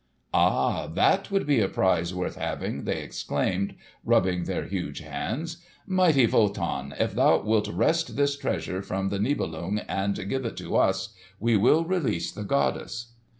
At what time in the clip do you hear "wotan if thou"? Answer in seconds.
6.25-7.43